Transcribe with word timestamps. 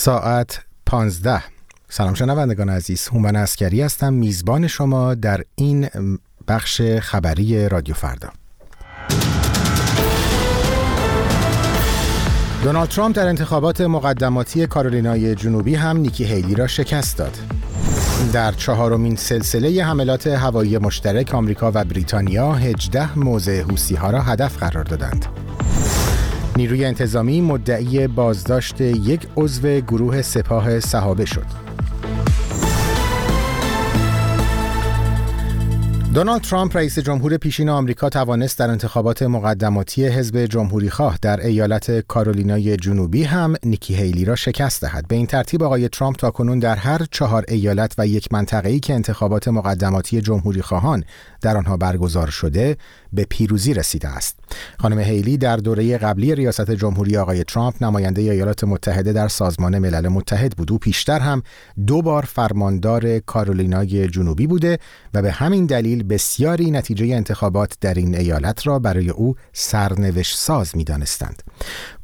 ساعت 0.00 0.60
15 0.86 1.42
سلام 1.88 2.14
شنوندگان 2.14 2.68
عزیز 2.68 3.08
هومن 3.08 3.36
اسکری 3.36 3.82
هستم. 3.82 4.12
میزبان 4.12 4.66
شما 4.66 5.14
در 5.14 5.44
این 5.54 5.88
بخش 6.48 6.82
خبری 6.82 7.68
رادیو 7.68 7.94
فردا. 7.94 8.28
دونالد 12.62 12.88
ترامپ 12.88 13.16
در 13.16 13.26
انتخابات 13.26 13.80
مقدماتی 13.80 14.66
کارولینای 14.66 15.34
جنوبی 15.34 15.74
هم 15.74 15.96
نیکی 15.96 16.24
هیلی 16.24 16.54
را 16.54 16.66
شکست 16.66 17.18
داد. 17.18 17.38
در 18.32 18.52
چهارمین 18.52 19.16
سلسله 19.16 19.84
حملات 19.84 20.26
هوایی 20.26 20.78
مشترک 20.78 21.34
آمریکا 21.34 21.72
و 21.74 21.84
بریتانیا 21.84 22.52
18 22.52 23.18
موضع 23.18 23.62
حوسی 23.62 23.94
ها 23.94 24.10
را 24.10 24.20
هدف 24.20 24.58
قرار 24.58 24.84
دادند. 24.84 25.39
نیروی 26.60 26.84
انتظامی 26.84 27.40
مدعی 27.40 28.06
بازداشت 28.06 28.80
یک 28.80 29.26
عضو 29.36 29.80
گروه 29.80 30.22
سپاه 30.22 30.80
صحابه 30.80 31.24
شد. 31.24 31.46
دونالد 36.14 36.42
ترامپ 36.42 36.76
رئیس 36.76 36.98
جمهور 36.98 37.36
پیشین 37.36 37.68
آمریکا 37.68 38.08
توانست 38.08 38.58
در 38.58 38.70
انتخابات 38.70 39.22
مقدماتی 39.22 40.06
حزب 40.06 40.46
جمهوری 40.46 40.90
خواه 40.90 41.18
در 41.22 41.46
ایالت 41.46 42.00
کارولینای 42.00 42.76
جنوبی 42.76 43.24
هم 43.24 43.54
نیکی 43.64 43.94
هیلی 43.94 44.24
را 44.24 44.36
شکست 44.36 44.82
دهد. 44.82 45.08
به 45.08 45.16
این 45.16 45.26
ترتیب 45.26 45.62
آقای 45.62 45.88
ترامپ 45.88 46.16
تا 46.16 46.30
کنون 46.30 46.58
در 46.58 46.76
هر 46.76 47.06
چهار 47.10 47.44
ایالت 47.48 47.94
و 47.98 48.06
یک 48.06 48.32
منطقه‌ای 48.32 48.80
که 48.80 48.94
انتخابات 48.94 49.48
مقدماتی 49.48 50.20
جمهوری 50.20 50.62
خواهان 50.62 51.04
در 51.40 51.56
آنها 51.56 51.76
برگزار 51.76 52.30
شده 52.30 52.76
به 53.12 53.26
پیروزی 53.28 53.74
رسیده 53.74 54.08
است. 54.08 54.38
خانم 54.78 54.98
هیلی 54.98 55.36
در 55.36 55.56
دوره 55.56 55.98
قبلی 55.98 56.34
ریاست 56.34 56.70
جمهوری 56.70 57.16
آقای 57.16 57.44
ترامپ 57.44 57.82
نماینده 57.82 58.22
ایالات 58.22 58.64
متحده 58.64 59.12
در 59.12 59.28
سازمان 59.28 59.78
ملل 59.78 60.08
متحد 60.08 60.56
بود. 60.56 60.72
او 60.72 60.78
پیشتر 60.78 61.18
هم 61.18 61.42
دو 61.86 62.02
بار 62.02 62.22
فرماندار 62.22 63.18
کارولینای 63.18 64.08
جنوبی 64.08 64.46
بوده 64.46 64.78
و 65.14 65.22
به 65.22 65.32
همین 65.32 65.66
دلیل 65.66 65.99
بسیاری 66.02 66.70
نتیجه 66.70 67.06
انتخابات 67.06 67.76
در 67.80 67.94
این 67.94 68.14
ایالت 68.14 68.66
را 68.66 68.78
برای 68.78 69.10
او 69.10 69.34
سرنوشت 69.52 70.38
ساز 70.38 70.76
می 70.76 70.84
دانستند. 70.84 71.42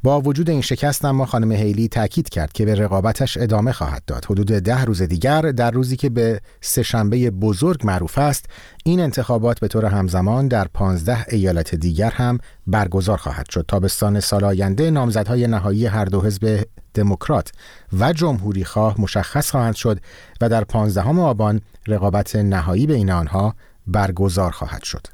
با 0.03 0.21
وجود 0.21 0.49
این 0.49 0.61
شکست 0.61 1.05
اما 1.05 1.25
خانم 1.25 1.51
هیلی 1.51 1.87
تاکید 1.87 2.29
کرد 2.29 2.53
که 2.53 2.65
به 2.65 2.75
رقابتش 2.75 3.37
ادامه 3.37 3.71
خواهد 3.71 4.03
داد. 4.07 4.25
حدود 4.25 4.47
ده 4.47 4.85
روز 4.85 5.01
دیگر 5.01 5.41
در 5.41 5.71
روزی 5.71 5.95
که 5.95 6.09
به 6.09 6.41
سهشنبه 6.61 7.31
بزرگ 7.31 7.85
معروف 7.85 8.17
است 8.17 8.45
این 8.85 8.99
انتخابات 8.99 9.59
به 9.59 9.67
طور 9.67 9.85
همزمان 9.85 10.47
در 10.47 10.67
15 10.73 11.25
ایالت 11.29 11.75
دیگر 11.75 12.11
هم 12.11 12.37
برگزار 12.67 13.17
خواهد 13.17 13.49
شد. 13.49 13.65
تابستان 13.67 14.19
سال 14.19 14.43
آینده 14.43 14.91
نامزدهای 14.91 15.47
نهایی 15.47 15.85
هر 15.85 16.05
دو 16.05 16.21
حزب 16.21 16.63
دموکرات 16.97 17.51
و 17.99 18.13
جمهوری 18.13 18.65
خواه 18.65 19.01
مشخص 19.01 19.51
خواهند 19.51 19.75
شد 19.75 19.99
و 20.41 20.49
در 20.49 20.63
15 20.63 21.01
آبان 21.01 21.61
رقابت 21.87 22.35
نهایی 22.35 22.87
بین 22.87 23.11
آنها 23.11 23.55
برگزار 23.87 24.51
خواهد 24.51 24.83
شد. 24.83 25.07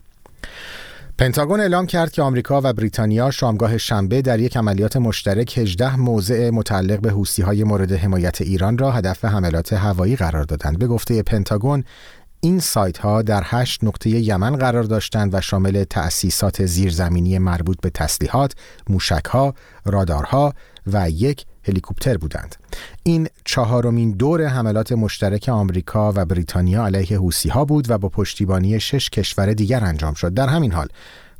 پنتاگون 1.17 1.59
اعلام 1.59 1.85
کرد 1.85 2.11
که 2.11 2.21
آمریکا 2.21 2.61
و 2.63 2.73
بریتانیا 2.73 3.31
شامگاه 3.31 3.77
شنبه 3.77 4.21
در 4.21 4.39
یک 4.39 4.57
عملیات 4.57 4.97
مشترک 4.97 5.57
18 5.57 5.95
موضع 5.95 6.49
متعلق 6.49 6.99
به 6.99 7.13
های 7.45 7.63
مورد 7.63 7.91
حمایت 7.91 8.41
ایران 8.41 8.77
را 8.77 8.91
هدف 8.91 9.25
حملات 9.25 9.73
هوایی 9.73 10.15
قرار 10.15 10.43
دادند. 10.43 10.79
به 10.79 10.87
گفته 10.87 11.23
پنتاگون 11.23 11.83
این 12.39 12.59
سایت 12.59 12.97
ها 12.97 13.21
در 13.21 13.43
هشت 13.45 13.83
نقطه 13.83 14.09
یمن 14.09 14.55
قرار 14.55 14.83
داشتند 14.83 15.33
و 15.33 15.41
شامل 15.41 15.83
تأسیسات 15.83 16.65
زیرزمینی 16.65 17.37
مربوط 17.39 17.77
به 17.81 17.89
تسلیحات، 17.89 18.53
موشک 18.89 19.25
ها، 19.25 19.53
رادارها 19.85 20.53
و 20.87 21.09
یک 21.09 21.45
هلیکوپتر 21.67 22.17
بودند. 22.17 22.55
این 23.03 23.27
چهارمین 23.45 24.11
دور 24.11 24.45
حملات 24.45 24.91
مشترک 24.91 25.49
آمریکا 25.49 26.13
و 26.15 26.25
بریتانیا 26.25 26.85
علیه 26.85 27.17
حوسی 27.17 27.49
ها 27.49 27.65
بود 27.65 27.91
و 27.91 27.97
با 27.97 28.09
پشتیبانی 28.09 28.79
شش 28.79 29.09
کشور 29.09 29.53
دیگر 29.53 29.83
انجام 29.83 30.13
شد. 30.13 30.33
در 30.33 30.47
همین 30.47 30.71
حال 30.71 30.87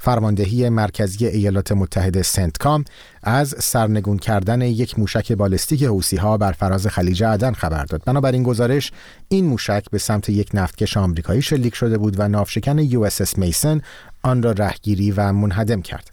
فرماندهی 0.03 0.69
مرکزی 0.69 1.27
ایالات 1.27 1.71
متحده 1.71 2.23
سنتکام 2.23 2.85
از 3.23 3.55
سرنگون 3.59 4.17
کردن 4.17 4.61
یک 4.61 4.99
موشک 4.99 5.31
بالستیک 5.31 5.83
حوسی 5.83 6.17
ها 6.17 6.37
بر 6.37 6.51
فراز 6.51 6.87
خلیج 6.87 7.23
عدن 7.23 7.53
خبر 7.53 7.85
داد. 7.85 8.03
بنابراین 8.05 8.43
گزارش 8.43 8.91
این 9.29 9.45
موشک 9.45 9.83
به 9.91 9.97
سمت 9.97 10.29
یک 10.29 10.49
نفتکش 10.53 10.97
آمریکایی 10.97 11.41
شلیک 11.41 11.75
شده 11.75 11.97
بود 11.97 12.19
و 12.19 12.27
ناوشکن 12.27 12.79
یو 12.79 13.01
اس 13.03 13.37
میسن 13.37 13.81
آن 14.23 14.43
را 14.43 14.51
رهگیری 14.51 15.11
و 15.11 15.33
منهدم 15.33 15.81
کرد. 15.81 16.09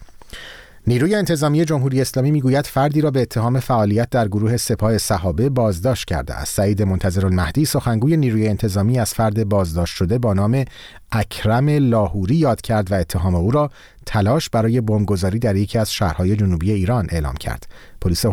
نیروی 0.86 1.14
انتظامی 1.14 1.64
جمهوری 1.64 2.00
اسلامی 2.00 2.30
می‌گوید 2.30 2.66
فردی 2.66 3.00
را 3.00 3.10
به 3.10 3.22
اتهام 3.22 3.60
فعالیت 3.60 4.10
در 4.10 4.28
گروه 4.28 4.56
سپاه 4.56 4.98
صحابه 4.98 5.48
بازداشت 5.48 6.08
کرده 6.08 6.34
است. 6.34 6.54
سعید 6.54 6.82
منتظر 6.82 7.26
المهدی 7.26 7.64
سخنگوی 7.64 8.16
نیروی 8.16 8.48
انتظامی 8.48 8.98
از 8.98 9.14
فرد 9.14 9.48
بازداشت 9.48 9.96
شده 9.96 10.18
با 10.18 10.34
نام 10.34 10.64
اکرم 11.12 11.68
لاهوری 11.68 12.34
یاد 12.34 12.60
کرد 12.60 12.92
و 12.92 12.94
اتهام 12.94 13.34
او 13.34 13.50
را 13.50 13.70
تلاش 14.06 14.50
برای 14.50 14.80
بمبگذاری 14.80 15.38
در 15.38 15.56
یکی 15.56 15.78
از 15.78 15.92
شهرهای 15.92 16.36
جنوبی 16.36 16.72
ایران 16.72 17.06
اعلام 17.10 17.34
کرد. 17.34 17.66
پلیس 18.00 18.26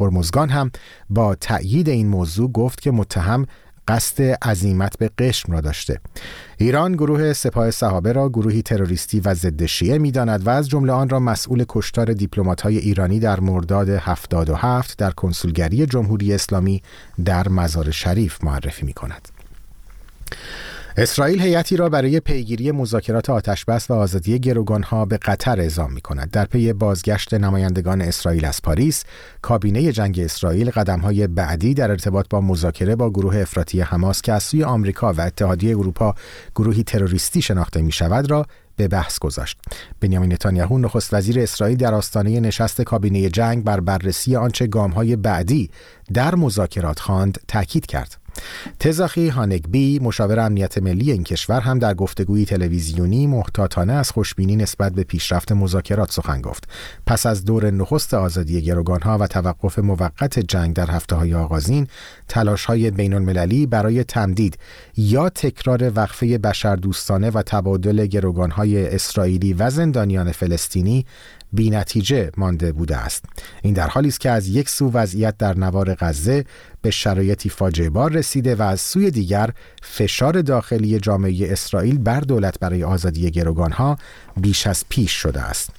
هرمزگان 0.00 0.48
هم 0.48 0.70
با 1.10 1.34
تأیید 1.34 1.88
این 1.88 2.08
موضوع 2.08 2.52
گفت 2.52 2.80
که 2.80 2.90
متهم 2.90 3.46
قصد 3.88 4.22
عظیمت 4.22 4.98
به 4.98 5.10
قشم 5.18 5.52
را 5.52 5.60
داشته 5.60 6.00
ایران 6.58 6.92
گروه 6.92 7.32
سپاه 7.32 7.70
صحابه 7.70 8.12
را 8.12 8.28
گروهی 8.28 8.62
تروریستی 8.62 9.20
و 9.20 9.34
ضد 9.34 9.64
شیعه 9.64 9.98
می‌داند 9.98 10.46
و 10.46 10.50
از 10.50 10.68
جمله 10.68 10.92
آن 10.92 11.08
را 11.08 11.20
مسئول 11.20 11.64
کشتار 11.68 12.14
های 12.62 12.78
ایرانی 12.78 13.20
در 13.20 13.40
مرداد 13.40 13.88
77 13.88 14.98
در 14.98 15.10
کنسولگری 15.10 15.86
جمهوری 15.86 16.34
اسلامی 16.34 16.82
در 17.24 17.48
مزار 17.48 17.90
شریف 17.90 18.44
معرفی 18.44 18.86
می 18.86 18.92
کند. 18.92 19.28
اسرائیل 20.96 21.40
هیئتی 21.40 21.76
را 21.76 21.88
برای 21.88 22.20
پیگیری 22.20 22.72
مذاکرات 22.72 23.30
آتشبس 23.30 23.90
و 23.90 23.94
آزادی 23.94 24.38
گروگانها 24.38 25.04
به 25.04 25.16
قطر 25.16 25.60
اعزام 25.60 25.92
می 25.92 26.00
کند. 26.00 26.30
در 26.30 26.44
پی 26.44 26.72
بازگشت 26.72 27.34
نمایندگان 27.34 28.00
اسرائیل 28.00 28.44
از 28.44 28.62
پاریس، 28.62 29.04
کابینه 29.42 29.92
جنگ 29.92 30.20
اسرائیل 30.20 30.70
قدمهای 30.70 31.26
بعدی 31.26 31.74
در 31.74 31.90
ارتباط 31.90 32.26
با 32.30 32.40
مذاکره 32.40 32.96
با 32.96 33.10
گروه 33.10 33.36
افراطی 33.36 33.80
حماس 33.80 34.22
که 34.22 34.32
از 34.32 34.42
سوی 34.42 34.64
آمریکا 34.64 35.12
و 35.12 35.20
اتحادیه 35.20 35.78
اروپا 35.78 36.14
گروهی 36.54 36.82
تروریستی 36.82 37.42
شناخته 37.42 37.82
می 37.82 37.92
شود 37.92 38.30
را 38.30 38.46
به 38.76 38.88
بحث 38.88 39.18
گذاشت. 39.18 39.58
بنیامین 40.00 40.32
نتانیاهو 40.32 40.78
نخست 40.78 41.14
وزیر 41.14 41.40
اسرائیل 41.40 41.76
در 41.78 41.94
آستانه 41.94 42.40
نشست 42.40 42.82
کابینه 42.82 43.28
جنگ 43.28 43.64
بر 43.64 43.80
بررسی 43.80 44.36
آنچه 44.36 44.66
گامهای 44.66 45.16
بعدی 45.16 45.70
در 46.12 46.34
مذاکرات 46.34 47.00
خواند 47.00 47.38
تاکید 47.48 47.86
کرد. 47.86 48.23
تزاخی 48.80 49.28
هانگبی 49.28 49.98
مشاور 49.98 50.40
امنیت 50.40 50.78
ملی 50.78 51.12
این 51.12 51.24
کشور 51.24 51.60
هم 51.60 51.78
در 51.78 51.94
گفتگوی 51.94 52.44
تلویزیونی 52.44 53.26
محتاطانه 53.26 53.92
از 53.92 54.10
خوشبینی 54.10 54.56
نسبت 54.56 54.92
به 54.92 55.02
پیشرفت 55.02 55.52
مذاکرات 55.52 56.12
سخن 56.12 56.40
گفت. 56.40 56.68
پس 57.06 57.26
از 57.26 57.44
دور 57.44 57.70
نخست 57.70 58.14
آزادی 58.14 58.62
گروگانها 58.62 59.18
و 59.18 59.26
توقف 59.26 59.78
موقت 59.78 60.38
جنگ 60.38 60.74
در 60.74 60.90
هفته 60.90 61.16
های 61.16 61.34
آغازین 61.34 61.86
تلاش 62.28 62.64
های 62.64 62.90
بین 62.90 63.14
المللی 63.14 63.66
برای 63.66 64.04
تمدید 64.04 64.58
یا 64.96 65.28
تکرار 65.28 65.92
وقفه 65.96 66.38
بشردوستانه 66.38 67.30
و 67.30 67.42
تبادل 67.42 68.06
گروگانهای 68.06 68.94
اسرائیلی 68.94 69.52
و 69.52 69.70
زندانیان 69.70 70.32
فلسطینی 70.32 71.06
بی 71.54 71.70
نتیجه 71.70 72.30
مانده 72.36 72.72
بوده 72.72 72.96
است. 72.96 73.24
این 73.62 73.74
در 73.74 73.88
حالی 73.88 74.08
است 74.08 74.20
که 74.20 74.30
از 74.30 74.48
یک 74.48 74.68
سو 74.68 74.90
وضعیت 74.90 75.36
در 75.38 75.58
نوار 75.58 75.94
غزه 75.94 76.44
به 76.82 76.90
شرایطی 76.90 77.48
فاجعه 77.48 77.90
بار 77.90 78.12
رسیده 78.12 78.54
و 78.54 78.62
از 78.62 78.80
سوی 78.80 79.10
دیگر 79.10 79.50
فشار 79.82 80.42
داخلی 80.42 80.98
جامعه 80.98 81.52
اسرائیل 81.52 81.98
بر 81.98 82.20
دولت 82.20 82.58
برای 82.58 82.84
آزادی 82.84 83.30
گروگانها 83.30 83.98
بیش 84.36 84.66
از 84.66 84.84
پیش 84.88 85.12
شده 85.12 85.40
است. 85.40 85.70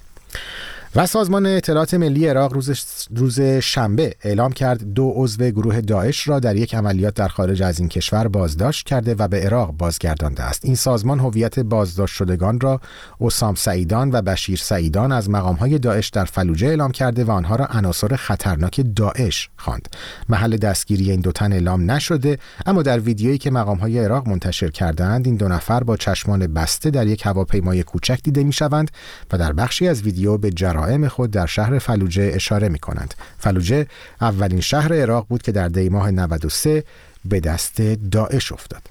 و 0.96 1.06
سازمان 1.06 1.46
اطلاعات 1.46 1.94
ملی 1.94 2.26
عراق 2.26 2.52
روز, 2.52 2.70
روز 3.16 3.40
شنبه 3.40 4.14
اعلام 4.22 4.52
کرد 4.52 4.94
دو 4.94 5.12
عضو 5.16 5.50
گروه 5.50 5.80
داعش 5.80 6.28
را 6.28 6.40
در 6.40 6.56
یک 6.56 6.74
عملیات 6.74 7.14
در 7.14 7.28
خارج 7.28 7.62
از 7.62 7.80
این 7.80 7.88
کشور 7.88 8.28
بازداشت 8.28 8.86
کرده 8.86 9.14
و 9.18 9.28
به 9.28 9.40
عراق 9.40 9.70
بازگردانده 9.70 10.42
است. 10.42 10.64
این 10.64 10.74
سازمان 10.74 11.20
هویت 11.20 11.58
بازداشت 11.58 12.14
شدگان 12.14 12.60
را 12.60 12.80
اسام 13.20 13.54
سعیدان 13.54 14.10
و 14.12 14.22
بشیر 14.22 14.58
سعیدان 14.58 15.12
از 15.12 15.30
مقامهای 15.30 15.78
داعش 15.78 16.08
در 16.08 16.24
فلوجه 16.24 16.66
اعلام 16.66 16.92
کرده 16.92 17.24
و 17.24 17.30
آنها 17.30 17.56
را 17.56 17.66
عناصر 17.66 18.16
خطرناک 18.16 18.84
داعش 18.96 19.48
خواند. 19.56 19.88
محل 20.28 20.56
دستگیری 20.56 21.10
این 21.10 21.20
دو 21.20 21.32
تن 21.32 21.52
اعلام 21.52 21.90
نشده 21.90 22.38
اما 22.66 22.82
در 22.82 23.00
ویدیویی 23.00 23.38
که 23.38 23.50
مقامهای 23.50 23.98
عراق 23.98 24.28
منتشر 24.28 24.68
کردند 24.68 25.26
این 25.26 25.36
دو 25.36 25.48
نفر 25.48 25.82
با 25.82 25.96
چشمان 25.96 26.46
بسته 26.46 26.90
در 26.90 27.06
یک 27.06 27.26
هواپیمای 27.26 27.82
کوچک 27.82 28.20
دیده 28.22 28.44
می‌شوند 28.44 28.90
و 29.32 29.38
در 29.38 29.52
بخشی 29.52 29.88
از 29.88 30.02
ویدیو 30.02 30.38
به 30.38 30.50
جراح 30.50 30.85
جرائم 30.86 31.08
خود 31.08 31.30
در 31.30 31.46
شهر 31.46 31.78
فلوجه 31.78 32.30
اشاره 32.34 32.68
می 32.68 32.78
کنند. 32.78 33.14
فلوجه 33.38 33.86
اولین 34.20 34.60
شهر 34.60 34.94
عراق 34.94 35.26
بود 35.28 35.42
که 35.42 35.52
در 35.52 35.68
دی 35.68 35.88
ماه 35.88 36.10
93 36.10 36.84
به 37.24 37.40
دست 37.40 37.80
داعش 38.10 38.52
افتاد. 38.52 38.82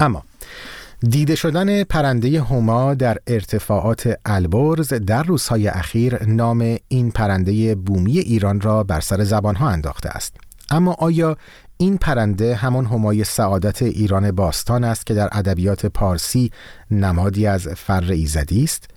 اما 0.00 0.22
دیده 1.00 1.34
شدن 1.34 1.84
پرنده 1.84 2.42
هما 2.42 2.94
در 2.94 3.18
ارتفاعات 3.26 4.18
البرز 4.24 4.92
در 4.92 5.22
روزهای 5.22 5.68
اخیر 5.68 6.24
نام 6.24 6.76
این 6.88 7.10
پرنده 7.10 7.74
بومی 7.74 8.18
ایران 8.18 8.60
را 8.60 8.84
بر 8.84 9.00
سر 9.00 9.24
زبانها 9.24 9.68
انداخته 9.68 10.08
است. 10.08 10.36
اما 10.70 10.92
آیا 10.92 11.36
این 11.76 11.98
پرنده 11.98 12.54
همان 12.54 12.86
همای 12.86 13.24
سعادت 13.24 13.82
ایران 13.82 14.30
باستان 14.30 14.84
است 14.84 15.06
که 15.06 15.14
در 15.14 15.28
ادبیات 15.32 15.86
پارسی 15.86 16.50
نمادی 16.90 17.46
از 17.46 17.68
فر 17.68 18.12
ایزدی 18.12 18.64
است 18.64 18.88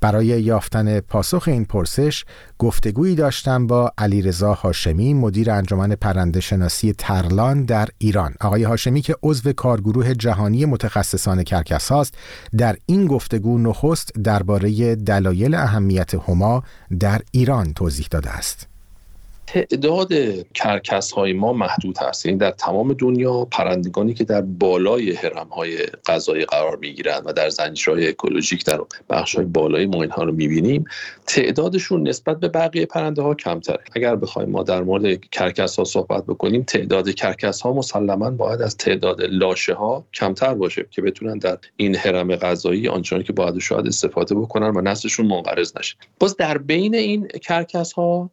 برای 0.00 0.26
یافتن 0.26 1.00
پاسخ 1.00 1.44
این 1.46 1.64
پرسش 1.64 2.24
گفتگویی 2.58 3.14
داشتم 3.14 3.66
با 3.66 3.92
علیرضا 3.98 4.54
هاشمی 4.54 5.14
مدیر 5.14 5.50
انجمن 5.50 5.94
پرنده 5.94 6.40
شناسی 6.40 6.92
ترلان 6.92 7.64
در 7.64 7.88
ایران. 7.98 8.34
آقای 8.40 8.62
هاشمی 8.62 9.00
که 9.02 9.16
عضو 9.22 9.52
کارگروه 9.52 10.14
جهانی 10.14 10.64
متخصصان 10.64 11.42
کرکس 11.42 11.92
هاست 11.92 12.14
در 12.56 12.76
این 12.86 13.06
گفتگو 13.06 13.58
نخست 13.58 14.12
درباره 14.24 14.94
دلایل 14.94 15.54
اهمیت 15.54 16.14
هما 16.14 16.62
در 17.00 17.20
ایران 17.32 17.72
توضیح 17.72 18.06
داده 18.10 18.30
است. 18.30 18.69
تعداد 19.52 20.12
کرکس 20.54 21.12
های 21.12 21.32
ما 21.32 21.52
محدود 21.52 21.98
هست. 21.98 22.26
یعنی 22.26 22.38
در 22.38 22.50
تمام 22.50 22.92
دنیا 22.92 23.44
پرندگانی 23.44 24.14
که 24.14 24.24
در 24.24 24.40
بالای 24.40 25.12
حرم 25.12 25.48
های 25.48 25.78
غذایی 26.06 26.44
قرار 26.44 26.76
می 26.76 26.92
گیرند 26.92 27.22
و 27.26 27.32
در 27.32 27.48
زنجیره‌های 27.48 28.08
اکولوژیک 28.08 28.64
در 28.64 28.80
بخش 29.10 29.34
های 29.34 29.44
بالای 29.44 29.86
ما 29.86 30.02
اینها 30.02 30.22
رو 30.22 30.32
می 30.32 30.48
بینیم 30.48 30.84
تعدادشون 31.26 32.08
نسبت 32.08 32.40
به 32.40 32.48
بقیه 32.48 32.86
پرنده 32.86 33.22
ها 33.22 33.34
کمتره. 33.34 33.80
اگر 33.96 34.16
بخوایم 34.16 34.50
ما 34.50 34.62
در 34.62 34.82
مورد 34.82 35.20
کرکس 35.20 35.76
ها 35.76 35.84
صحبت 35.84 36.26
بکنیم 36.26 36.62
تعداد 36.62 37.10
کرکس 37.10 37.60
ها 37.60 37.72
مسلما 37.72 38.30
باید 38.30 38.62
از 38.62 38.76
تعداد 38.76 39.22
لاشه 39.22 39.74
ها 39.74 40.04
کمتر 40.14 40.54
باشه 40.54 40.86
که 40.90 41.02
بتونن 41.02 41.38
در 41.38 41.58
این 41.76 41.96
هرم 41.96 42.36
غذایی 42.36 42.88
آنچنانی 42.88 43.24
که 43.24 43.32
باید 43.32 43.58
شاید 43.58 43.86
استفاده 43.86 44.34
بکنن 44.34 44.76
و 44.76 44.80
نسلشون 44.80 45.26
منقرض 45.26 45.76
نشه. 45.76 45.96
باز 46.20 46.36
در 46.36 46.58
بین 46.58 46.94
این 46.94 47.28
کرکس 47.28 47.92
ها 47.92 48.30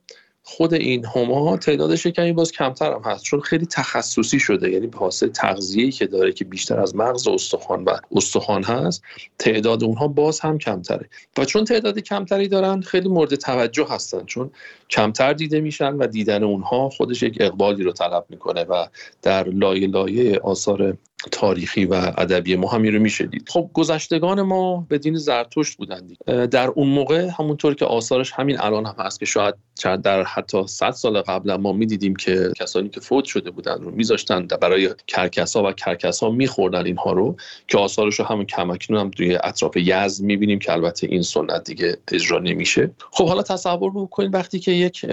خود 0.49 0.73
این 0.73 1.05
هما 1.05 1.57
تعدادش 1.57 2.07
کمی 2.07 2.33
باز 2.33 2.51
کمتر 2.51 2.93
هم 2.93 3.01
هست 3.05 3.23
چون 3.23 3.39
خیلی 3.39 3.65
تخصصی 3.65 4.39
شده 4.39 4.71
یعنی 4.71 4.87
به 4.87 4.97
حاصل 4.97 5.27
تغذیه‌ای 5.27 5.91
که 5.91 6.07
داره 6.07 6.31
که 6.31 6.45
بیشتر 6.45 6.79
از 6.79 6.95
مغز 6.95 7.27
استخوان 7.27 7.83
و 7.83 7.97
استخوان 8.11 8.63
هست 8.63 9.03
تعداد 9.39 9.83
اونها 9.83 10.07
باز 10.07 10.39
هم 10.39 10.57
کمتره. 10.57 11.09
و 11.37 11.45
چون 11.45 11.65
تعداد 11.65 11.99
کمتری 11.99 12.47
دارن 12.47 12.81
خیلی 12.81 13.09
مورد 13.09 13.35
توجه 13.35 13.87
هستن 13.89 14.25
چون 14.25 14.51
کمتر 14.89 15.33
دیده 15.33 15.59
میشن 15.59 15.93
و 15.93 16.07
دیدن 16.07 16.43
اونها 16.43 16.89
خودش 16.89 17.23
یک 17.23 17.37
اقبالی 17.39 17.83
رو 17.83 17.91
طلب 17.91 18.25
می‌کنه 18.29 18.63
و 18.63 18.87
در 19.21 19.49
لایه 19.49 19.87
لایه 19.87 20.39
آثار 20.39 20.97
تاریخی 21.31 21.85
و 21.85 21.93
ادبی 21.93 22.55
ما 22.55 22.67
همین 22.69 22.93
رو 22.93 23.01
میشه 23.01 23.25
دید. 23.25 23.49
خب 23.49 23.69
گذشتگان 23.73 24.41
ما 24.41 24.85
به 24.89 24.97
دین 24.97 25.15
زرتشت 25.15 25.77
بودن 25.77 26.07
در 26.27 26.67
اون 26.67 26.87
موقع 26.87 27.29
همونطور 27.39 27.75
که 27.75 27.85
آثارش 27.85 28.31
همین 28.31 28.59
الان 28.59 28.85
هم 28.85 28.95
هست 28.97 29.19
که 29.19 29.25
شاید 29.25 29.55
در 30.03 30.23
حتی 30.23 30.67
100 30.67 30.91
سال 30.91 31.21
قبل 31.21 31.55
ما 31.55 31.73
می‌دیدیم 31.73 32.15
که 32.15 32.51
کسانی 32.59 32.89
که 32.89 32.99
فوت 32.99 33.25
شده 33.25 33.51
بودن 33.51 33.81
رو 33.81 33.91
میذاشتن 33.91 34.47
برای 34.47 34.89
کرکسا 35.07 35.63
و 35.63 35.71
کرکسا 35.71 36.29
میخوردن 36.29 36.85
اینها 36.85 37.11
رو 37.11 37.35
که 37.67 37.77
آثارش 37.77 38.19
رو 38.19 38.25
هم‌اکنون 38.25 38.99
هم 38.99 39.11
توی 39.11 39.37
اطراف 39.43 39.77
یزد 39.77 40.23
می‌بینیم 40.23 40.59
که 40.59 40.71
البته 40.71 41.07
این 41.07 41.21
سنت 41.21 41.63
دیگه 41.63 41.97
اجرا 42.11 42.39
نمیشه. 42.39 42.91
خب 43.11 43.27
حالا 43.27 43.43
تصور 43.43 43.91
بکنید 43.95 44.33
وقتی 44.33 44.59
که 44.59 44.71
یک 44.71 45.05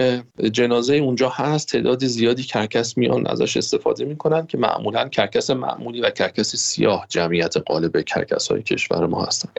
جنازه 0.51 0.95
اونجا 0.95 1.29
هست 1.29 1.67
تعداد 1.67 2.05
زیادی 2.05 2.43
کرکس 2.43 2.97
میان 2.97 3.27
ازش 3.27 3.57
استفاده 3.57 4.05
می‌کنن 4.05 4.47
که 4.47 4.57
معمولا 4.57 5.09
کرکس 5.09 5.49
معمولی 5.95 6.07
و 6.07 6.09
کرکس 6.09 6.55
سیاه 6.55 7.05
جمعیت 7.09 7.57
غالب 7.57 8.01
کرکس 8.01 8.47
های 8.47 8.61
کشور 8.61 9.05
ما 9.05 9.23
هستن. 9.23 9.49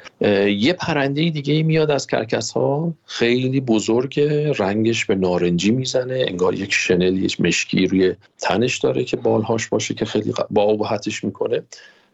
یه 0.49 0.73
پرنده 0.73 1.31
دیگه 1.31 1.63
میاد 1.63 1.91
از 1.91 2.07
کرکس 2.07 2.51
ها 2.51 2.95
خیلی 3.07 3.61
بزرگ 3.61 4.21
رنگش 4.59 5.05
به 5.05 5.15
نارنجی 5.15 5.71
می‌زنه. 5.71 6.25
انگار 6.29 6.55
یک 6.55 6.73
شنل 6.73 7.19
یک 7.19 7.41
مشکی 7.41 7.87
روی 7.87 8.15
تنش 8.39 8.79
داره 8.79 9.05
که 9.05 9.17
بالهاش 9.17 9.69
باشه 9.69 9.95
که 9.95 10.05
خیلی 10.05 10.33
با 10.51 10.91
می‌کنه. 11.23 11.63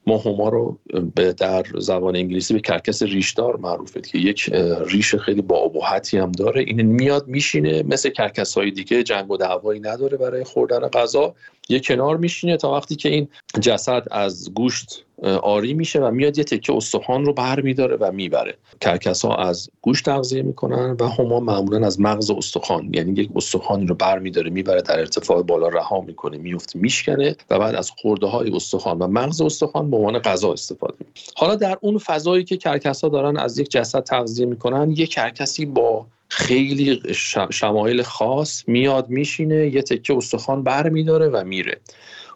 ما 0.06 0.18
هما 0.18 0.48
رو 0.48 0.78
به 1.14 1.32
در 1.32 1.64
زبان 1.78 2.16
انگلیسی 2.16 2.54
به 2.54 2.60
کرکس 2.60 3.02
ریشدار 3.02 3.56
معروفه 3.56 4.00
که 4.00 4.18
یک 4.18 4.50
ریش 4.86 5.14
خیلی 5.14 5.42
با 5.42 5.56
ابهتی 5.56 6.18
هم 6.18 6.32
داره. 6.32 6.60
این 6.60 6.82
میاد 6.82 7.28
میشینه. 7.28 7.82
مثل 7.82 8.10
کرکس 8.10 8.54
های 8.58 8.70
دیگه 8.70 9.02
جنگ 9.02 9.30
و 9.30 9.36
دعوایی 9.36 9.80
نداره 9.80 10.16
برای 10.16 10.44
خوردن 10.44 10.78
غذا. 10.88 11.34
یه 11.68 11.80
کنار 11.80 12.16
میشینه 12.16 12.56
تا 12.56 12.72
وقتی 12.72 12.96
که 12.96 13.08
این 13.08 13.28
جسد 13.60 14.06
از 14.10 14.54
گوشت 14.54 15.04
عاری 15.42 15.74
میشه 15.74 16.00
و 16.00 16.10
میاد 16.10 16.38
یه 16.38 16.44
تکه 16.44 16.72
استخوان 16.72 17.24
رو 17.24 17.32
بر 17.32 17.60
میداره 17.60 17.96
و 17.96 18.12
می‌بره. 18.12 18.54
کرکس 18.80 19.24
ها 19.24 19.34
از 19.34 19.70
گوشت 19.80 20.04
تغذیه 20.04 20.42
می‌کنن 20.42 20.96
و 21.00 21.08
هما 21.08 21.40
معمولا 21.40 21.86
از 21.86 22.00
مغز 22.00 22.30
استخوان 22.30 22.90
یعنی 22.94 23.20
یک 23.20 23.30
استخوانی 23.36 23.86
رو 23.86 23.94
بر 23.94 24.18
میداره 24.18 24.50
می‌بره 24.50 24.82
در 24.82 24.98
ارتفاع 24.98 25.42
بالا 25.42 25.68
رها 25.68 26.00
می‌کنه 26.00 26.38
میفته 26.38 26.78
میشکنه 26.78 27.36
و 27.50 27.58
بعد 27.58 27.74
از 27.74 27.90
خرده 27.90 28.26
های 28.26 28.50
استخوان 28.50 28.98
و 28.98 29.06
مغز 29.06 29.40
استخوان 29.40 29.90
به 29.90 29.96
عنوان 29.96 30.18
غذا 30.18 30.52
استفاده 30.52 30.94
می‌کنه. 30.98 31.22
حالا 31.36 31.54
در 31.54 31.78
اون 31.80 31.98
فضایی 31.98 32.44
که 32.44 32.56
کرکس 32.56 33.04
ها 33.04 33.08
دارن 33.08 33.36
از 33.36 33.58
یک 33.58 33.70
جسد 33.70 34.02
تغذیه 34.02 34.46
می‌کنن 34.46 34.90
یک 34.90 35.10
کرکسی 35.10 35.66
با 35.66 36.06
خیلی 36.32 37.02
شمایل 37.50 38.02
خاص 38.02 38.68
میاد 38.68 39.08
میشینه 39.08 39.74
یه 39.74 39.82
تکه 39.82 40.16
استخوان 40.16 40.62
بر 40.62 40.88
میداره 40.88 41.28
و 41.28 41.44
میره. 41.44 41.80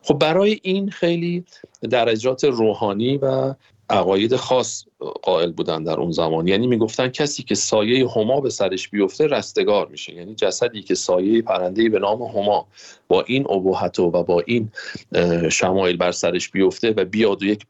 خب 0.02 0.18
برای 0.18 0.60
این 0.62 0.90
خیلی 0.90 1.44
درجات 1.90 2.44
روحانی 2.44 3.16
و 3.16 3.54
عقاید 3.90 4.36
خاص 4.36 4.84
قائل 5.22 5.52
بودن 5.52 5.82
در 5.82 6.00
اون 6.00 6.10
زمان. 6.10 6.48
یعنی 6.48 6.66
می‌گفتن 6.66 7.08
کسی 7.08 7.42
که 7.42 7.54
سایه 7.54 8.08
هما 8.08 8.40
به 8.40 8.50
سرش 8.50 8.88
بیفته 8.88 9.26
رستگار 9.26 9.88
میشه. 9.88 10.14
یعنی 10.14 10.34
جسدی 10.34 10.82
که 10.82 10.94
سایه 10.94 11.42
پرنده 11.42 11.88
به 11.88 11.98
نام 11.98 12.22
هما 12.22 12.66
با 13.08 13.22
این 13.22 13.50
ابهت 13.50 13.98
و 13.98 14.10
با 14.10 14.42
این 14.46 14.70
شمایل 15.50 15.96
بر 15.96 16.12
سرش 16.12 16.50
بیفته 16.50 16.94
و 16.96 17.04
بیاد 17.04 17.42
و 17.42 17.46
یک 17.46 17.66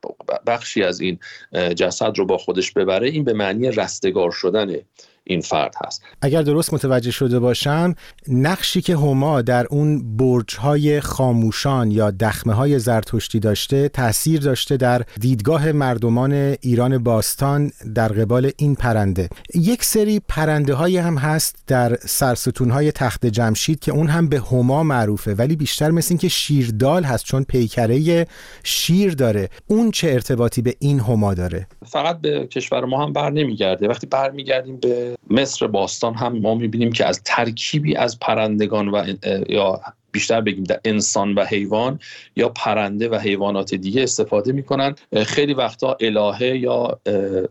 بخشی 0.46 0.82
از 0.82 1.00
این 1.00 1.19
جسد 1.52 2.19
رو 2.19 2.26
با 2.26 2.38
خودش 2.38 2.73
ببره 2.73 3.08
این 3.08 3.25
به 3.25 3.32
معنی 3.32 3.70
رستگار 3.70 4.31
شدنه 4.31 4.82
این 5.28 5.40
فرد 5.40 5.75
هست. 5.87 6.02
اگر 6.23 6.43
درست 6.43 6.75
متوجه 6.75 7.11
شده 7.11 7.38
باشم 7.38 7.94
نقشی 8.28 8.81
که 8.81 8.96
هما 8.96 9.43
در 9.43 9.67
اون 9.70 10.17
برج 10.17 10.56
های 10.56 11.00
خاموشان 11.00 11.90
یا 11.90 12.11
دخمه 12.11 12.52
های 12.52 12.78
زرتشتی 12.78 13.40
داشته 13.40 13.88
تاثیر 13.88 14.40
داشته 14.40 14.76
در 14.76 15.02
دیدگاه 15.20 15.73
مردمان 15.73 16.32
ایران 16.61 17.02
باستان 17.16 17.72
در 17.94 18.08
قبال 18.08 18.50
این 18.56 18.74
پرنده. 18.74 19.28
یک 19.54 19.84
سری 19.84 20.20
پرنده 20.28 20.74
های 20.74 20.98
هم 20.98 21.18
هست 21.18 21.56
در 21.66 21.96
سرستون 21.96 22.70
های 22.70 22.92
تخت 22.92 23.26
جمشید 23.26 23.80
که 23.80 23.92
اون 23.92 24.08
هم 24.08 24.28
به 24.28 24.38
هما 24.40 24.82
معروفه 24.82 25.34
ولی 25.34 25.56
بیشتر 25.56 25.90
مثل 25.90 26.08
این 26.10 26.18
که 26.18 26.28
شیردال 26.28 27.04
هست 27.04 27.24
چون 27.24 27.44
پیکره 27.44 28.26
شیر 28.64 29.14
داره. 29.14 29.49
اون 29.66 29.90
چه 29.90 30.08
ارتباطی 30.08 30.62
به 30.62 30.75
این 30.78 31.00
هما 31.00 31.35
داره؟ 31.35 31.66
فقط 31.87 32.20
به 32.20 32.46
کشور 32.46 32.85
ما 32.85 33.04
هم 33.04 33.12
بر 33.12 33.30
نمیگرده. 33.30 33.88
وقتی 33.88 34.06
برمیگردیم 34.06 34.76
به 34.76 35.16
مصر 35.30 35.66
باستان 35.66 36.14
هم 36.14 36.38
ما 36.38 36.54
می‌بینیم 36.54 36.92
که 36.92 37.06
از 37.06 37.23
ترکیبی 37.25 37.96
از 37.96 38.18
پرندگان 38.18 38.88
و 38.88 39.14
یا 39.49 39.80
بیشتر 40.16 40.40
بگیم 40.40 40.64
در 40.64 40.80
انسان 40.85 41.35
و 41.35 41.44
حیوان 41.44 41.99
یا 42.37 42.49
پرنده 42.49 43.08
و 43.08 43.14
حیوانات 43.14 43.75
دیگه 43.75 44.02
استفاده 44.02 44.52
می‌کنن. 44.52 44.94
خیلی 45.26 45.54
وقتا 45.54 45.96
الهه 46.00 46.42
یا 46.42 46.99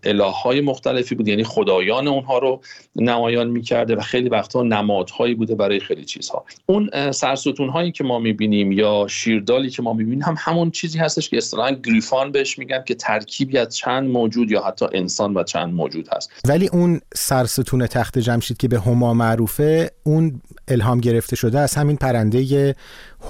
اله 0.04 0.24
های 0.24 0.62
مختلفی 0.62 1.16
بود 1.16 1.28
یعنی 1.28 1.44
خدایان 1.44 2.08
اونها 2.08 2.38
رو 2.38 2.62
نمایان 2.96 3.48
می‌کرده 3.48 3.96
و 3.96 4.02
خیلی 4.02 4.30
وقتا 4.30 4.64
نمادهایی 4.64 5.36
بوده 5.36 5.56
برای 5.56 5.80
خیلی 5.80 6.06
چیزها. 6.06 6.46
اون 6.66 7.12
سرستون 7.12 7.70
هایی 7.70 7.92
که 7.92 8.04
ما 8.04 8.20
می‌بینیم 8.20 8.72
یا 8.72 9.08
شیردالی 9.10 9.70
که 9.70 9.82
ما 9.82 9.94
می‌بینیم 9.94 10.22
هم 10.22 10.36
همون 10.38 10.72
چیزی 10.72 11.00
هستش 11.00 11.30
که 11.30 11.38
اصطلاحا 11.38 11.72
گریفان 11.72 12.32
بهش 12.32 12.60
میگن 12.60 12.84
که 12.84 12.96
ترکیبی 12.96 13.58
از 13.58 13.76
چند 13.76 14.10
موجود 14.10 14.52
یا 14.52 14.62
حتی 14.62 14.86
انسان 14.94 15.34
و 15.34 15.44
چند 15.44 15.74
موجود 15.74 16.10
هست. 16.16 16.32
ولی 16.48 16.68
اون 16.68 17.02
سرستون 17.16 17.88
تخت 17.88 18.20
جمشید 18.20 18.58
که 18.58 18.68
به 18.68 18.80
هما 18.80 19.14
معروفه 19.14 19.92
اون 20.04 20.42
الهام 20.68 21.00
گرفته 21.00 21.36
شده 21.36 21.60
از 21.60 21.76
همین 21.76 21.98
پرنده 21.98 22.42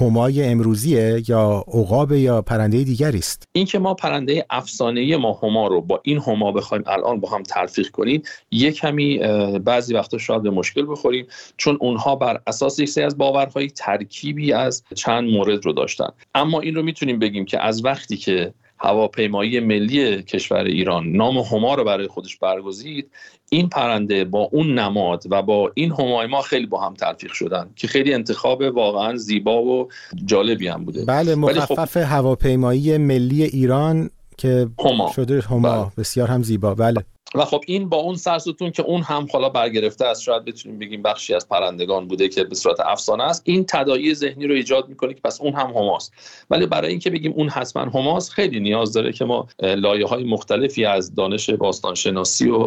همای 0.02 0.44
امروزیه 0.44 1.24
یا 1.28 1.64
عقاب 1.68 2.12
یا 2.12 2.42
پرنده 2.42 2.84
دیگری 2.84 3.18
است؟ 3.18 3.44
این 3.52 3.66
که 3.66 3.80
ما 3.80 3.94
پرنده 3.94 4.46
افسانه 4.50 5.18
ما 5.18 5.40
هما 5.44 5.68
رو 5.68 5.82
با 5.82 6.02
این 6.04 6.20
هما 6.20 6.52
بخوایم 6.52 6.84
الان 6.88 7.20
با 7.20 7.30
هم 7.30 7.44
تلفیق 7.44 7.90
کنیم 7.90 8.22
یک 8.52 8.76
کمی 8.76 9.18
بعضی 9.66 9.94
وقتا 9.94 10.18
شاید 10.18 10.44
به 10.44 10.50
مشکل 10.50 10.86
بخوریم 10.90 11.28
چون 11.58 11.78
اونها 11.82 12.16
بر 12.16 12.42
اساس 12.48 12.80
یک 12.80 12.98
از 12.98 13.18
باورهای 13.18 13.68
ترکیبی 13.68 14.54
از 14.54 14.84
چند 14.96 15.30
مورد 15.30 15.66
رو 15.66 15.74
داشتن. 15.74 16.10
اما 16.36 16.62
این 16.62 16.76
رو 16.76 16.84
می‌تونیم 16.84 17.20
بگیم 17.20 17.46
که 17.46 17.64
از 17.64 17.86
وقتی 17.86 18.18
که 18.18 18.54
هواپیمایی 18.80 19.60
ملی 19.60 20.24
کشور 20.24 20.64
ایران. 20.64 21.08
نام 21.08 21.38
هما 21.38 21.76
رو 21.76 21.84
برای 21.84 22.08
خودش 22.08 22.38
برگزید. 22.38 23.12
این 23.50 23.70
پرنده 23.70 24.26
با 24.26 24.50
اون 24.52 24.80
نماد 24.80 25.24
و 25.30 25.42
با 25.42 25.72
این 25.74 25.92
همای 25.92 26.28
ما 26.28 26.42
خیلی 26.42 26.66
با 26.66 26.82
هم 26.82 26.94
تلفیق 26.94 27.34
شدن 27.34 27.70
که 27.76 27.88
خیلی 27.88 28.14
انتخاب 28.14 28.62
واقعا 28.62 29.16
زیبا 29.16 29.64
و 29.64 29.88
جالبی 30.26 30.68
هم 30.68 30.86
بوده. 30.86 31.06
بله 31.06 31.36
خب 31.36 31.40
مخفف 31.40 31.98
هواپیمایی 31.98 32.98
ملی 32.98 33.44
ایران 33.44 34.10
که 34.38 34.68
هما. 34.86 35.12
شده 35.16 35.42
هما. 35.42 35.84
بله. 35.84 35.92
بسیار 35.98 36.28
هم 36.28 36.44
زیبا. 36.44 36.76
بله. 36.76 37.04
و 37.36 37.46
خب 37.46 37.62
این 37.68 37.90
با 37.90 37.98
اون 37.98 38.16
سرستون 38.16 38.72
که 38.72 38.84
اون 38.84 39.02
هم 39.02 39.28
حالا 39.34 39.50
برگرفته 39.50 40.06
است 40.06 40.22
شاید 40.22 40.46
بتونیم 40.46 40.80
بگیم 40.80 41.02
بخشی 41.02 41.34
از 41.34 41.50
پرندگان 41.50 42.08
بوده 42.08 42.28
که 42.28 42.44
به 42.44 42.56
صورت 42.56 42.80
افسانه 42.80 43.24
است. 43.24 43.42
این 43.46 43.66
تداعی 43.68 44.14
ذهنی 44.14 44.48
رو 44.48 44.56
ایجاد 44.56 44.90
می‌کنه 44.90 45.14
که 45.14 45.22
پس 45.24 45.42
اون 45.42 45.54
هم 45.54 45.68
هماست. 45.68 46.14
ولی 46.50 46.66
برای 46.66 46.90
اینکه 46.90 47.10
بگیم 47.10 47.34
اون 47.36 47.50
حتما 47.50 47.84
هماست 47.84 48.32
خیلی 48.32 48.60
نیاز 48.60 48.94
داره 48.94 49.14
که 49.14 49.26
ما 49.26 49.48
لایه 49.62 50.06
های 50.06 50.24
مختلفی 50.24 50.86
از 50.86 51.16
دانش 51.16 51.50
باستانشناسی 51.50 52.50
و 52.50 52.58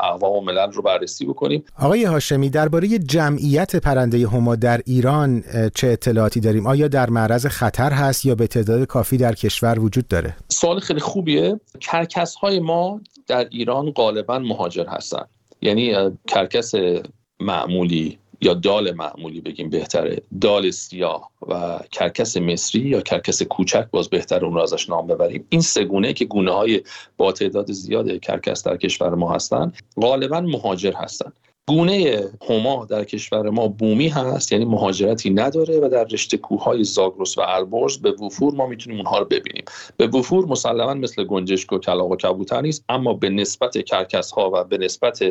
اقوام 0.00 0.32
و 0.32 0.40
ملل 0.40 0.72
رو 0.72 0.82
بررسی 0.82 1.24
بکنیم. 1.24 1.64
آقای 1.78 2.04
هاشمی 2.04 2.50
درباره 2.50 2.98
جمعیت 2.98 3.76
پرنده 3.76 4.28
هما 4.28 4.56
در 4.56 4.80
ایران 4.86 5.44
چه 5.74 5.88
اطلاعاتی 5.88 6.40
داریم؟ 6.40 6.66
آیا 6.66 6.88
در 6.88 7.10
معرض 7.10 7.46
خطر 7.46 7.92
هست 7.92 8.26
یا 8.26 8.34
به 8.34 8.46
تعداد 8.46 8.86
کافی 8.86 9.16
در 9.16 9.34
کشور 9.34 9.80
وجود 9.80 10.08
داره؟ 10.08 10.36
سوال 10.48 10.80
خیلی 10.80 11.00
خوبیه. 11.00 11.60
کرکس 11.80 12.34
های 12.34 12.60
ما 12.60 13.00
در 13.26 13.48
ایران 13.50 13.90
غالبا 13.90 14.38
مهاجر 14.38 14.86
هستن. 14.86 15.24
یعنی 15.60 15.94
کرکس 16.28 16.72
معمولی 17.40 18.18
یا 18.40 18.54
دال 18.54 18.94
معمولی 18.94 19.40
بگیم 19.40 19.70
بهتره. 19.70 20.22
دال 20.40 20.70
سیاه 20.70 21.30
و 21.48 21.80
کرکس 21.92 22.36
مصری 22.36 22.80
یا 22.80 23.00
کرکس 23.00 23.42
کوچک 23.42 23.86
باز 23.90 24.08
بهتر 24.08 24.44
اون 24.44 24.54
رو 24.54 24.60
ازش 24.60 24.88
نام 24.88 25.06
ببریم. 25.06 25.46
این 25.48 25.60
سه 25.60 25.84
گونه 25.84 26.12
که 26.12 26.24
گونه 26.24 26.52
های 26.52 26.82
با 27.16 27.32
تعداد 27.32 27.72
زیاد 27.72 28.20
کرکس 28.20 28.62
در 28.62 28.76
کشور 28.76 29.14
ما 29.14 29.32
هستن 29.32 29.72
غالبا 30.02 30.40
مهاجر 30.40 30.92
هستن. 30.92 31.32
گونه 31.68 32.24
هما 32.48 32.84
در 32.84 33.04
کشور 33.04 33.50
ما 33.50 33.68
بومی 33.68 34.08
هست 34.08 34.52
یعنی 34.52 34.64
مهاجرتی 34.64 35.30
نداره 35.30 35.80
و 35.80 35.88
در 35.88 36.04
رشته 36.04 36.36
کوههای 36.36 36.84
زاگرس 36.84 37.38
و 37.38 37.40
البرز 37.40 37.98
به 37.98 38.10
وفور 38.12 38.54
ما 38.54 38.66
می‌تونیم 38.66 38.98
اونها 38.98 39.18
رو 39.18 39.24
ببینیم. 39.24 39.64
به 39.96 40.06
وفور 40.06 40.46
مسلما 40.46 40.94
مثل 40.94 41.24
گنجشک 41.24 41.72
و 41.72 41.78
کلاغ 41.78 42.10
و 42.10 42.16
کبوتر 42.16 42.60
نیست 42.60 42.84
اما 42.88 43.14
به 43.14 43.28
نسبت 43.28 43.78
کرکس 43.78 44.30
ها 44.30 44.50
و 44.54 44.64
به 44.64 44.78
نسبت 44.78 45.22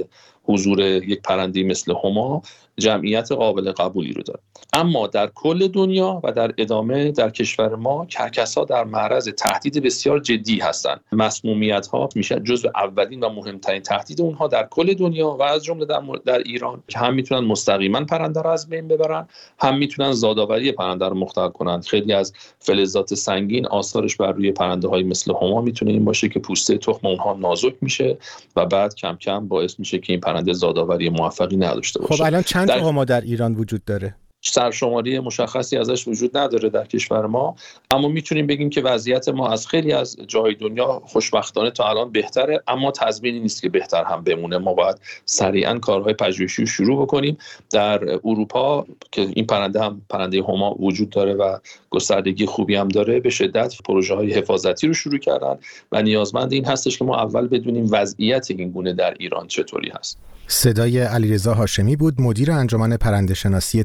حضور 0.43 0.79
یک 0.79 1.21
پرنده 1.21 1.63
مثل 1.63 1.93
هما 2.03 2.41
جمعیت 2.77 3.31
قابل 3.31 3.71
قبولی 3.71 4.13
رو 4.13 4.21
داره. 4.21 4.39
اما 4.73 5.07
در 5.07 5.27
کل 5.27 5.67
دنیا 5.67 6.21
و 6.23 6.31
در 6.31 6.51
ادامه 6.57 7.11
در 7.11 7.29
کشور 7.29 7.75
ما 7.75 8.05
کرکس 8.05 8.57
ها 8.57 8.65
در 8.65 8.83
معرض 8.83 9.29
تهدید 9.29 9.83
بسیار 9.83 10.19
جدی 10.19 10.59
هستند 10.59 11.01
مسمومیت 11.11 11.87
ها 11.87 12.09
میشه 12.15 12.39
جزو 12.39 12.69
اولین 12.75 13.23
و 13.23 13.29
مهمترین 13.29 13.81
تهدید 13.81 14.21
اونها 14.21 14.47
در 14.47 14.67
کل 14.71 14.93
دنیا 14.93 15.29
و 15.29 15.43
از 15.43 15.63
جمله 15.63 15.85
در, 15.85 16.01
در 16.25 16.37
ایران 16.37 16.83
که 16.87 16.99
هم 16.99 17.13
می‌تونن 17.13 17.47
مستقیما 17.47 18.03
پرنده 18.03 18.41
رو 18.41 18.49
از 18.49 18.69
بین 18.69 18.87
ببرن 18.87 19.27
هم 19.59 19.77
می‌تونن 19.77 20.11
زادآوری 20.11 20.71
پرنده 20.71 21.05
رو 21.05 21.15
مختل 21.15 21.47
کنند 21.47 21.85
خیلی 21.85 22.13
از 22.13 22.33
فلزات 22.59 23.13
سنگین 23.13 23.67
آثارش 23.67 24.15
بر 24.15 24.31
روی 24.31 24.51
پرنده 24.51 24.87
های 24.87 25.03
مثل 25.03 25.33
هما 25.41 25.61
می‌تونه 25.61 25.91
این 25.91 26.05
باشه 26.05 26.29
که 26.29 26.39
پوسته 26.39 26.77
تخم 26.77 27.07
اونها 27.07 27.33
نازک 27.33 27.73
میشه 27.81 28.17
و 28.55 28.65
بعد 28.65 28.95
کم 28.95 29.15
کم 29.15 29.47
باعث 29.47 29.79
میشه 29.79 29.99
که 29.99 30.13
این 30.13 30.19
زادآوری 30.41 31.09
موفقی 31.09 31.57
نداشته 31.57 31.99
باشه. 31.99 32.15
خب 32.15 32.23
الان 32.23 32.41
چند 32.41 32.67
تا 32.67 32.87
هما 32.89 33.05
در 33.05 33.21
ایران 33.21 33.55
وجود 33.55 33.85
داره؟ 33.85 34.15
سرشماری 34.45 35.19
مشخصی 35.19 35.77
ازش 35.77 36.07
وجود 36.07 36.37
نداره 36.37 36.69
در 36.69 36.85
کشور 36.85 37.25
ما 37.25 37.55
اما 37.91 38.07
می‌تونیم 38.07 38.47
بگیم 38.47 38.69
که 38.69 38.81
وضعیت 38.81 39.29
ما 39.29 39.49
از 39.49 39.67
خیلی 39.67 39.93
از 39.93 40.17
جای 40.27 40.55
دنیا 40.55 41.01
خوشبختانه 41.05 41.71
تا 41.71 41.89
الان 41.89 42.11
بهتره 42.11 42.63
اما 42.67 42.91
تضمینی 42.91 43.39
نیست 43.39 43.61
که 43.61 43.69
بهتر 43.69 44.03
هم 44.03 44.23
بمونه. 44.23 44.57
ما 44.57 44.73
باید 44.73 44.95
سریعا 45.25 45.79
کارهای 45.79 46.13
پژوهشی 46.13 46.61
رو 46.61 46.67
شروع 46.67 47.01
بکنیم. 47.01 47.37
در 47.71 48.03
اروپا 48.03 48.85
که 49.11 49.21
این 49.21 49.45
پرنده 49.45 49.81
هم 49.81 50.01
پرنده 50.09 50.43
هما 50.43 50.75
وجود 50.79 51.09
داره 51.09 51.33
و 51.33 51.57
گستردگی 51.89 52.45
خوبی 52.45 52.75
هم 52.75 52.87
داره 52.87 53.19
به 53.19 53.29
شدت 53.29 53.75
پروژه 53.85 54.15
های 54.15 54.33
حفاظتی 54.33 54.87
رو 54.87 54.93
شروع 54.93 55.17
کردن 55.17 55.55
و 55.91 56.01
نیازمند 56.01 56.53
این 56.53 56.65
هستش 56.65 56.97
که 56.97 57.05
ما 57.05 57.21
اول 57.21 57.47
بدونیم 57.47 57.87
وضعیت 57.91 58.51
این 58.51 58.71
گونه 58.71 58.93
در 58.93 59.13
ایران 59.19 59.47
چطوری 59.47 59.91
هست. 59.99 60.17
صدای 60.47 60.99
علیرضا 60.99 61.53
هاشمی 61.53 61.95
بود 61.95 62.21
مدیر 62.21 62.51
انجمن 62.51 62.97
پرندهشناسی 62.97 63.83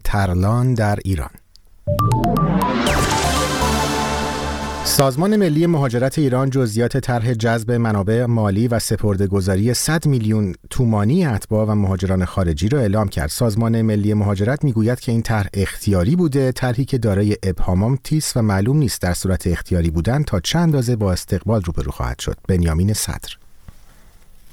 ترلان 0.49 0.75
در 0.75 0.99
ایران 1.05 1.31
سازمان 4.85 5.37
ملی 5.37 5.67
مهاجرت 5.67 6.19
ایران 6.19 6.51
جزئیات 6.51 6.97
طرح 6.97 7.33
جذب 7.35 7.73
منابع 7.73 8.27
مالی 8.27 8.69
و 8.69 8.79
سپردهگذاری 8.79 9.75
100 9.75 10.07
میلیون 10.07 10.55
تومانی 10.71 11.27
اتباع 11.27 11.67
و 11.67 11.75
مهاجران 11.75 12.25
خارجی 12.25 12.69
را 12.69 12.81
اعلام 12.81 13.09
کرد. 13.09 13.29
سازمان 13.29 13.83
ملی 13.83 14.15
مهاجرت 14.15 14.65
می‌گوید 14.65 15.01
که 15.01 15.13
این 15.13 15.23
طرح 15.23 15.49
اختیاری 15.55 16.17
بوده، 16.17 16.53
طرحی 16.53 16.85
که 16.85 16.99
دارای 16.99 17.37
ابهامات 17.43 18.13
است 18.13 18.37
و 18.37 18.43
معلوم 18.43 18.77
نیست 18.77 19.03
در 19.03 19.15
صورت 19.15 19.47
اختیاری 19.47 19.91
بودن 19.91 20.23
تا 20.23 20.41
چند 20.41 20.63
اندازه 20.63 20.97
با 20.97 21.13
استقبال 21.13 21.63
روبرو 21.63 21.93
خواهد 21.93 22.19
شد. 22.19 22.37
بنیامین 22.49 22.93
صدر 22.93 23.38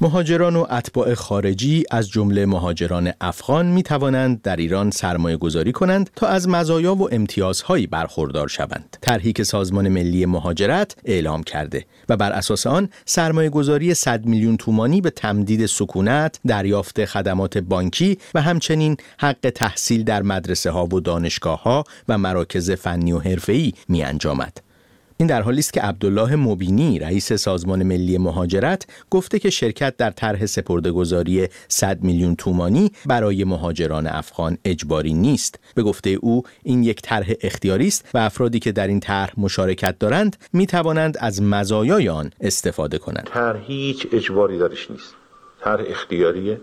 مهاجران 0.02 0.56
و 0.56 0.66
اتباع 0.70 1.14
خارجی 1.14 1.84
از 1.92 2.10
جمله 2.10 2.46
مهاجران 2.46 3.14
افغان 3.22 3.66
می 3.66 3.84
توانند 3.84 4.42
در 4.42 4.56
ایران 4.56 4.92
سرمایه 4.92 5.38
گذاری 5.38 5.72
کنند 5.72 6.10
تا 6.16 6.28
از 6.28 6.50
مزایا 6.50 6.96
و 6.96 7.14
امتیازهایی 7.14 7.88
برخوردار 7.88 8.48
شوند. 8.48 8.98
طرحی 9.02 9.34
که 9.34 9.44
سازمان 9.44 9.90
ملی 9.90 10.26
مهاجرت 10.26 10.96
اعلام 11.06 11.44
کرده 11.44 11.86
و 12.10 12.18
بر 12.18 12.32
اساس 12.32 12.68
آن 12.68 12.90
سرمایه 13.06 13.50
گذاری 13.50 13.94
100 13.94 14.26
میلیون 14.26 14.58
تومانی 14.58 15.02
به 15.02 15.10
تمدید 15.10 15.66
سکونت، 15.66 16.40
دریافت 16.48 17.06
خدمات 17.06 17.58
بانکی 17.58 18.18
و 18.34 18.42
همچنین 18.42 18.98
حق 19.20 19.52
تحصیل 19.56 20.04
در 20.04 20.22
مدرسه 20.22 20.72
ها 20.72 20.86
و 20.86 21.00
دانشگاه 21.00 21.64
ها 21.64 21.84
و 22.10 22.18
مراکز 22.18 22.72
فنی 22.72 23.12
و 23.12 23.20
حرفه‌ای 23.20 23.74
می 23.88 24.04
انجامد. 24.04 24.62
این 25.18 25.28
در 25.28 25.42
حالی 25.42 25.60
است 25.60 25.74
که 25.74 25.82
عبدالله 25.82 26.36
مبینی 26.36 27.00
رئیس 27.00 27.34
سازمان 27.34 27.84
ملی 27.84 28.18
مهاجرت 28.18 28.88
گفته 29.10 29.40
که 29.40 29.50
شرکت 29.50 29.98
در 29.98 30.12
طرح 30.12 30.46
سپردهگذاری 30.46 31.48
100 31.68 32.04
میلیون 32.04 32.36
تومانی 32.36 32.92
برای 33.06 33.44
مهاجران 33.44 34.08
افغان 34.08 34.58
اجباری 34.66 35.14
نیست. 35.14 35.60
به 35.76 35.84
گفته 35.84 36.10
او 36.10 36.44
این 36.64 36.84
یک 36.84 37.02
طرح 37.02 37.28
اختیاری 37.42 37.88
است 37.88 38.10
و 38.14 38.18
افرادی 38.18 38.60
که 38.60 38.72
در 38.72 38.88
این 38.88 39.00
طرح 39.00 39.34
مشارکت 39.38 40.00
دارند 40.00 40.38
می 40.54 40.68
توانند 40.68 41.18
از 41.20 41.42
مزایای 41.42 42.10
آن 42.10 42.32
استفاده 42.42 42.98
کنند. 42.98 43.30
طرح 43.34 43.60
هیچ 43.68 44.08
اجباری 44.12 44.58
درش 44.58 44.92
نیست. 44.92 45.16
طرح 45.62 45.84
اختیاریه. 45.88 46.62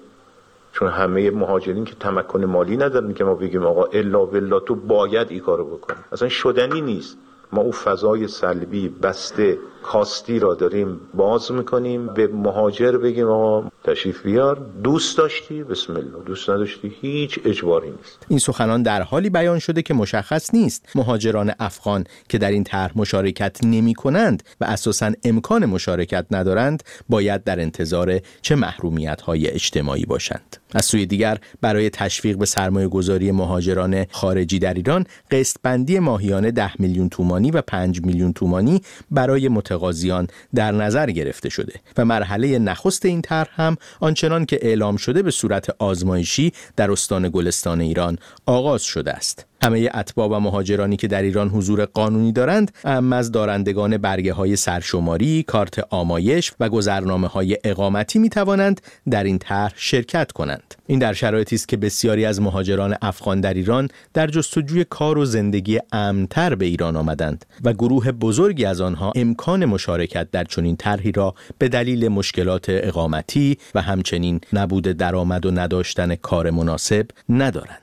چون 0.73 0.89
همه 0.89 1.31
مهاجرین 1.31 1.85
که 1.85 1.95
تمکن 2.01 2.45
مالی 2.45 2.77
ندارن 2.77 3.15
که 3.15 3.25
ما 3.25 3.35
بگیم 3.35 3.67
آقا 3.67 3.85
الا 3.85 4.25
بالله 4.25 4.61
تو 4.61 4.75
باید 4.75 5.31
این 5.31 5.41
کارو 5.41 5.65
بکنی. 5.77 5.99
اصلا 6.13 6.29
شدنی 6.29 6.81
نیست. 6.81 7.17
ما 7.53 7.63
او 7.63 7.73
فضای 7.73 8.29
سلبی 8.29 8.89
بسته 8.89 9.59
کاستی 9.83 10.39
را 10.39 10.55
داریم 10.55 11.01
باز 11.15 11.53
می‌کنیم. 11.53 12.07
به 12.07 12.27
مهاجر 12.27 12.93
بگیم 12.93 13.27
آقا 13.27 13.69
تشریف 13.85 14.23
بیار. 14.23 14.67
دوست 14.85 15.19
داشتی؟ 15.19 15.63
بسم 15.63 15.93
الله. 15.93 16.25
دوست 16.27 16.51
نداشتی؟ 16.51 16.93
هیچ 17.01 17.39
اجباری 17.45 17.91
نیست. 17.91 18.27
این 18.29 18.39
سخنان 18.39 18.83
در 18.83 19.03
حالی 19.03 19.31
بیان 19.31 19.59
شده 19.59 19.83
که 19.83 19.95
مشخص 19.95 20.55
نیست. 20.55 20.89
مهاجران 20.95 21.53
افغان 21.61 22.05
که 22.29 22.39
در 22.39 22.51
این 22.51 22.65
طرح 22.65 22.93
مشارکت 22.97 23.59
نمی 23.65 23.95
کنند 23.95 24.43
و 24.61 24.65
اساسا 24.65 25.13
امکان 25.25 25.67
مشارکت 25.67 26.27
ندارند 26.31 26.83
باید 27.09 27.45
در 27.45 27.61
انتظار 27.61 28.21
چه 28.43 28.55
محرومیت 28.55 29.21
های 29.21 29.49
اجتماعی 29.49 30.07
باشند. 30.07 30.57
از 30.75 30.85
سوی 30.85 31.07
دیگر 31.07 31.39
برای 31.61 31.91
تشویق 31.91 32.37
به 32.37 32.47
سرمایه 32.47 32.89
گذاری 32.89 33.33
مهاجران 33.33 34.07
خارجی 34.11 34.59
در 34.59 34.75
ایران 34.75 35.07
قسط 35.31 35.57
بندی 35.63 35.99
ماهیانه 35.99 36.51
10 36.51 36.71
میلیون 36.79 37.09
تومانی 37.09 37.51
و 37.51 37.63
5 37.63 38.03
میلیون 38.03 38.33
تومانی 38.33 38.83
برای 39.11 39.49
متقاضیان 39.73 40.27
در 40.55 40.73
نظر 40.73 41.11
گرفته 41.11 41.49
شده 41.49 41.73
و 41.97 42.05
مرحله 42.05 42.59
نخست 42.59 43.07
این 43.07 43.23
طرح 43.23 43.49
هم 43.63 43.77
آنچنان 44.01 44.47
که 44.47 44.59
اعلام 44.63 44.97
شده 44.97 45.23
به 45.23 45.31
صورت 45.31 45.71
آزمایشی 45.79 46.53
در 46.77 46.91
استان 46.91 47.29
گلستان 47.29 47.81
ایران 47.81 48.19
آغاز 48.47 48.83
شده 48.83 49.13
است. 49.13 49.47
همه 49.65 49.91
اتباع 49.95 50.29
و 50.29 50.41
مهاجرانی 50.41 50.97
که 50.97 51.09
در 51.09 51.23
ایران 51.23 51.49
حضور 51.49 51.85
قانونی 51.85 52.33
دارند 52.33 52.73
اما 52.85 53.17
از 53.17 53.33
دارندگان 53.33 53.97
برگه 53.99 54.33
های 54.33 54.57
سرشماری، 54.57 55.43
کارت 55.43 55.87
آمایش 55.91 56.53
و 56.61 56.69
گذرنامه 56.69 57.29
های 57.29 57.59
اقامتی 57.65 58.19
می 58.19 58.29
توانند 58.29 58.81
در 59.11 59.25
این 59.25 59.39
طرح 59.39 59.73
شرکت 59.77 60.33
کنند. 60.33 60.75
این 60.87 60.99
در 60.99 61.13
شرایطی 61.13 61.55
است 61.55 61.69
که 61.69 61.77
بسیاری 61.77 62.25
از 62.25 62.41
مهاجران 62.41 62.97
افغان 63.03 63.41
در 63.41 63.55
ایران 63.55 63.89
در 64.15 64.27
جستجوی 64.27 64.85
کار 64.85 65.19
و 65.19 65.25
زندگی 65.25 65.79
امنتر 65.93 66.55
به 66.55 66.65
ایران 66.65 66.97
آمدند 66.97 67.45
و 67.65 67.73
گروه 67.73 68.13
بزرگی 68.13 68.65
از 68.65 68.81
آنها 68.81 69.13
امکان 69.17 69.65
مشارکت 69.65 70.31
در 70.31 70.45
چنین 70.45 70.77
طرحی 70.77 71.13
را 71.13 71.35
به 71.59 71.69
دلیل 71.69 72.09
مشکلات 72.09 72.67
اقامتی 72.69 73.59
و 73.75 73.83
همچنین 73.83 74.41
نبود 74.53 74.85
درآمد 74.85 75.47
و 75.47 75.51
نداشتن 75.51 76.15
کار 76.15 76.51
مناسب 76.51 77.07
ندارند. 77.29 77.82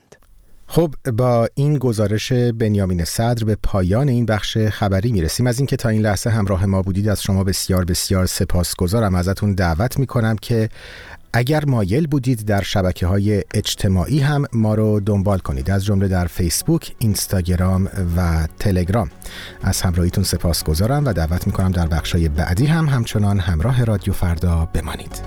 خب 0.72 0.94
با 1.12 1.48
این 1.54 1.78
گزارش 1.78 2.32
بنیامین 2.32 3.04
صدر 3.04 3.44
به 3.44 3.56
پایان 3.62 4.08
این 4.08 4.26
بخش 4.26 4.58
خبری 4.58 5.12
می‌رسیم. 5.12 5.46
از 5.46 5.58
اینکه 5.58 5.76
تا 5.76 5.88
این 5.88 6.02
لحظه 6.02 6.30
همراه 6.30 6.66
ما 6.66 6.82
بودید 6.82 7.08
از 7.08 7.22
شما 7.22 7.44
بسیار 7.44 7.84
بسیار 7.84 8.26
سپاسگزارم. 8.26 9.14
ازتون 9.14 9.54
دعوت 9.54 9.98
می‌کنم 9.98 10.36
که 10.36 10.68
اگر 11.32 11.64
مایل 11.64 12.06
بودید 12.06 12.44
در 12.46 12.62
شبکه 12.62 13.06
های 13.06 13.42
اجتماعی 13.54 14.18
هم 14.18 14.44
ما 14.52 14.74
رو 14.74 15.00
دنبال 15.00 15.38
کنید. 15.38 15.70
از 15.70 15.84
جمله 15.84 16.08
در 16.08 16.26
فیسبوک، 16.26 16.94
اینستاگرام 16.98 17.88
و 18.16 18.46
تلگرام. 18.58 19.10
از 19.62 19.82
همراهیتون 19.82 20.24
سپاس 20.24 20.64
گذارم 20.64 21.04
و 21.04 21.12
دعوت 21.12 21.46
می‌کنم 21.46 21.70
در 21.70 21.86
بخشای 21.86 22.28
بعدی 22.28 22.66
هم 22.66 22.88
همچنان 22.88 23.38
همراه 23.38 23.84
رادیو 23.84 24.12
فردا 24.12 24.68
بمانید. 24.74 25.20